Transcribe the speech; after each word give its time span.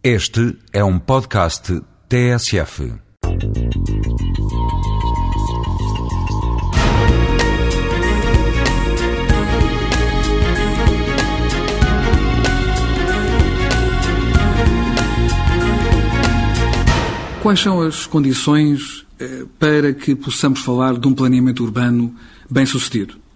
Este 0.00 0.56
é 0.72 0.84
um 0.84 0.96
podcast 0.96 1.82
TSF. 2.08 2.92
Quais 17.42 17.58
são 17.58 17.80
as 17.80 18.06
condições 18.06 19.04
eh, 19.18 19.46
para 19.58 19.92
que 19.92 20.14
possamos 20.14 20.60
falar 20.60 20.96
de 20.96 21.08
um 21.08 21.12
planeamento 21.12 21.64
urbano 21.64 22.14
bem 22.48 22.64
sucedido? 22.64 23.16
Eh, 23.16 23.27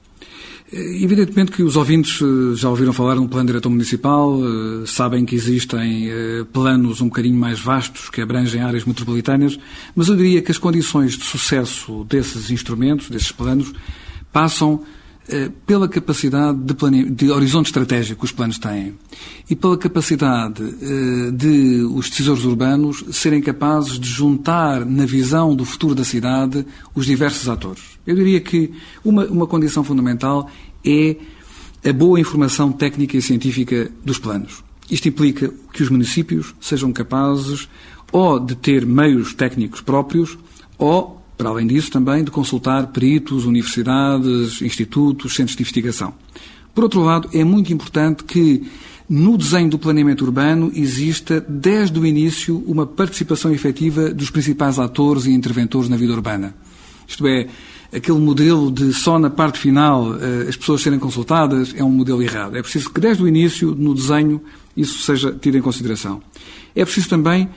evidentemente 0.72 1.52
que 1.52 1.62
os 1.62 1.76
ouvintes 1.76 2.20
eh, 2.22 2.56
já 2.56 2.68
ouviram 2.68 2.92
falar 2.92 3.16
num 3.16 3.28
plano 3.28 3.46
diretor 3.46 3.70
municipal, 3.70 4.38
sabem 4.86 5.24
que 5.24 5.34
existem 5.34 6.10
planos 6.52 7.00
um 7.00 7.06
bocadinho 7.06 7.36
mais 7.36 7.60
vastos 7.60 8.08
que 8.08 8.20
abrangem 8.20 8.62
áreas 8.62 8.84
metropolitanas, 8.84 9.58
mas 9.94 10.08
eu 10.08 10.16
diria 10.16 10.42
que 10.42 10.50
as 10.50 10.58
condições 10.58 11.16
de 11.16 11.24
sucesso 11.24 12.04
desses 12.08 12.50
instrumentos, 12.50 13.10
desses 13.10 13.32
planos, 13.32 13.72
passam 14.32 14.82
eh, 14.82 15.01
pela 15.66 15.88
capacidade 15.88 16.58
de, 16.58 16.74
plane... 16.74 17.08
de 17.08 17.30
horizonte 17.30 17.66
estratégico 17.66 18.20
que 18.20 18.24
os 18.24 18.32
planos 18.32 18.58
têm 18.58 18.94
e 19.48 19.54
pela 19.54 19.78
capacidade 19.78 20.62
eh, 20.62 21.30
de 21.30 21.82
os 21.94 22.10
decisores 22.10 22.44
urbanos 22.44 23.04
serem 23.12 23.40
capazes 23.40 23.98
de 23.98 24.08
juntar 24.08 24.84
na 24.84 25.06
visão 25.06 25.54
do 25.54 25.64
futuro 25.64 25.94
da 25.94 26.04
cidade 26.04 26.66
os 26.94 27.06
diversos 27.06 27.48
atores. 27.48 27.82
Eu 28.06 28.16
diria 28.16 28.40
que 28.40 28.72
uma, 29.04 29.24
uma 29.26 29.46
condição 29.46 29.84
fundamental 29.84 30.50
é 30.84 31.16
a 31.88 31.92
boa 31.92 32.18
informação 32.20 32.72
técnica 32.72 33.16
e 33.16 33.22
científica 33.22 33.90
dos 34.04 34.18
planos. 34.18 34.62
Isto 34.90 35.08
implica 35.08 35.52
que 35.72 35.82
os 35.82 35.88
municípios 35.88 36.54
sejam 36.60 36.92
capazes 36.92 37.68
ou 38.10 38.38
de 38.38 38.54
ter 38.54 38.84
meios 38.84 39.34
técnicos 39.34 39.80
próprios 39.80 40.36
ou 40.76 41.21
para 41.36 41.48
além 41.48 41.66
disso, 41.66 41.90
também 41.90 42.22
de 42.22 42.30
consultar 42.30 42.88
peritos, 42.88 43.44
universidades, 43.44 44.62
institutos, 44.62 45.34
centros 45.34 45.56
de 45.56 45.62
investigação. 45.62 46.14
Por 46.74 46.84
outro 46.84 47.02
lado, 47.02 47.28
é 47.32 47.44
muito 47.44 47.72
importante 47.72 48.24
que 48.24 48.62
no 49.08 49.36
desenho 49.36 49.68
do 49.68 49.78
planeamento 49.78 50.24
urbano 50.24 50.72
exista, 50.74 51.44
desde 51.46 51.98
o 51.98 52.06
início, 52.06 52.62
uma 52.66 52.86
participação 52.86 53.52
efetiva 53.52 54.08
dos 54.10 54.30
principais 54.30 54.78
atores 54.78 55.26
e 55.26 55.32
interventores 55.32 55.88
na 55.88 55.96
vida 55.96 56.12
urbana. 56.12 56.54
Isto 57.06 57.26
é, 57.26 57.46
aquele 57.94 58.18
modelo 58.18 58.70
de 58.70 58.92
só 58.94 59.18
na 59.18 59.28
parte 59.28 59.58
final 59.58 60.14
eh, 60.14 60.46
as 60.48 60.56
pessoas 60.56 60.80
serem 60.80 60.98
consultadas 60.98 61.74
é 61.76 61.84
um 61.84 61.90
modelo 61.90 62.22
errado. 62.22 62.56
É 62.56 62.62
preciso 62.62 62.90
que, 62.90 63.00
desde 63.00 63.22
o 63.22 63.28
início, 63.28 63.74
no 63.74 63.94
desenho, 63.94 64.40
isso 64.74 65.02
seja 65.02 65.30
tido 65.32 65.58
em 65.58 65.60
consideração. 65.60 66.22
É 66.74 66.84
preciso 66.84 67.10
também 67.10 67.50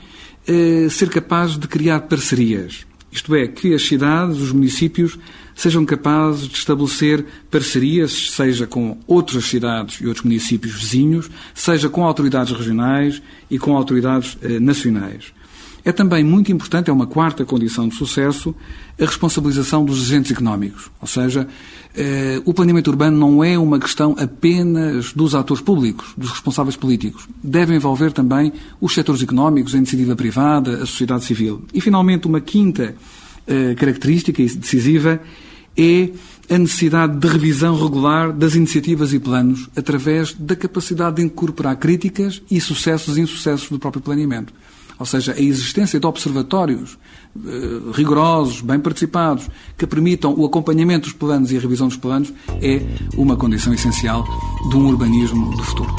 eh, 0.46 0.88
ser 0.90 1.08
capaz 1.08 1.56
de 1.56 1.66
criar 1.66 2.00
parcerias. 2.00 2.86
Isto 3.10 3.34
é, 3.34 3.46
que 3.46 3.72
as 3.74 3.86
cidades, 3.86 4.38
os 4.38 4.52
municípios, 4.52 5.18
sejam 5.54 5.86
capazes 5.86 6.48
de 6.48 6.56
estabelecer 6.56 7.24
parcerias, 7.50 8.30
seja 8.32 8.66
com 8.66 8.98
outras 9.06 9.46
cidades 9.46 10.00
e 10.00 10.06
outros 10.06 10.24
municípios 10.24 10.74
vizinhos, 10.74 11.30
seja 11.54 11.88
com 11.88 12.04
autoridades 12.04 12.52
regionais 12.56 13.22
e 13.50 13.58
com 13.58 13.74
autoridades 13.74 14.36
eh, 14.42 14.60
nacionais. 14.60 15.32
É 15.86 15.92
também 15.92 16.24
muito 16.24 16.50
importante, 16.50 16.90
é 16.90 16.92
uma 16.92 17.06
quarta 17.06 17.44
condição 17.44 17.86
de 17.86 17.94
sucesso, 17.94 18.52
a 19.00 19.04
responsabilização 19.04 19.84
dos 19.84 20.02
agentes 20.02 20.32
económicos. 20.32 20.90
Ou 21.00 21.06
seja, 21.06 21.46
eh, 21.94 22.42
o 22.44 22.52
planeamento 22.52 22.90
urbano 22.90 23.16
não 23.16 23.44
é 23.44 23.56
uma 23.56 23.78
questão 23.78 24.16
apenas 24.18 25.12
dos 25.12 25.32
atores 25.32 25.62
públicos, 25.62 26.12
dos 26.16 26.30
responsáveis 26.30 26.74
políticos. 26.74 27.28
Deve 27.40 27.72
envolver 27.72 28.10
também 28.10 28.52
os 28.80 28.94
setores 28.94 29.22
económicos, 29.22 29.76
a 29.76 29.78
iniciativa 29.78 30.16
privada, 30.16 30.82
a 30.82 30.86
sociedade 30.86 31.24
civil. 31.24 31.62
E, 31.72 31.80
finalmente, 31.80 32.26
uma 32.26 32.40
quinta 32.40 32.96
eh, 33.46 33.76
característica 33.76 34.42
decisiva 34.42 35.20
é 35.76 36.10
a 36.50 36.58
necessidade 36.58 37.16
de 37.16 37.28
revisão 37.28 37.80
regular 37.80 38.32
das 38.32 38.56
iniciativas 38.56 39.12
e 39.12 39.20
planos 39.20 39.70
através 39.76 40.34
da 40.34 40.56
capacidade 40.56 41.16
de 41.16 41.22
incorporar 41.22 41.76
críticas 41.76 42.42
e 42.50 42.60
sucessos 42.60 43.16
e 43.16 43.20
insucessos 43.20 43.68
do 43.68 43.78
próprio 43.78 44.02
planeamento. 44.02 44.52
Ou 44.98 45.06
seja, 45.06 45.32
a 45.32 45.40
existência 45.40 46.00
de 46.00 46.06
observatórios 46.06 46.98
eh, 47.36 47.80
rigorosos, 47.92 48.60
bem 48.60 48.78
participados, 48.80 49.48
que 49.76 49.86
permitam 49.86 50.34
o 50.36 50.44
acompanhamento 50.46 51.04
dos 51.04 51.12
planos 51.12 51.52
e 51.52 51.56
a 51.56 51.60
revisão 51.60 51.88
dos 51.88 51.96
planos, 51.96 52.32
é 52.62 52.82
uma 53.16 53.36
condição 53.36 53.74
essencial 53.74 54.24
de 54.70 54.76
um 54.76 54.88
urbanismo 54.88 55.50
do 55.56 55.62
futuro. 55.62 55.94